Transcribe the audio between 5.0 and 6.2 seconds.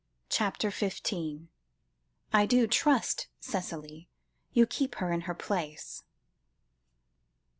IN HER PLACE."